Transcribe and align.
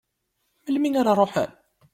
Melmi 0.65 0.89
ara 0.99 1.13
ruḥen? 1.19 1.51